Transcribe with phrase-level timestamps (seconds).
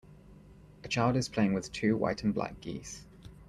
[0.83, 3.05] A child is playing with two white and black geese.